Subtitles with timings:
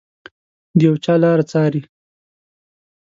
[0.77, 1.81] د یو چا لاره څاري